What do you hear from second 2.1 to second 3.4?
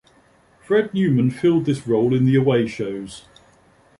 in the away shows.